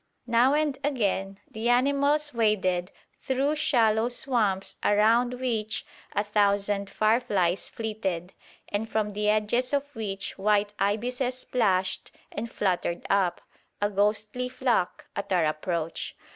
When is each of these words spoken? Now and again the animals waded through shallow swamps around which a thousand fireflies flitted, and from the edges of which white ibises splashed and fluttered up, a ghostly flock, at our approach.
Now 0.25 0.55
and 0.55 0.79
again 0.83 1.39
the 1.47 1.69
animals 1.69 2.33
waded 2.33 2.91
through 3.21 3.55
shallow 3.57 4.09
swamps 4.09 4.75
around 4.83 5.35
which 5.39 5.85
a 6.13 6.23
thousand 6.23 6.89
fireflies 6.89 7.69
flitted, 7.69 8.33
and 8.69 8.89
from 8.89 9.11
the 9.13 9.29
edges 9.29 9.73
of 9.73 9.83
which 9.95 10.39
white 10.39 10.73
ibises 10.79 11.37
splashed 11.37 12.09
and 12.31 12.51
fluttered 12.51 13.05
up, 13.11 13.41
a 13.79 13.91
ghostly 13.91 14.49
flock, 14.49 15.05
at 15.15 15.31
our 15.31 15.45
approach. 15.45 16.15